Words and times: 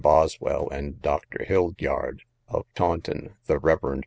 Boswell, 0.01 0.67
and 0.71 0.99
Dr. 1.03 1.45
Hildyard, 1.47 2.21
of 2.47 2.65
Taunton, 2.73 3.35
the 3.45 3.59
Rev. 3.59 3.81
Mr. 3.81 3.99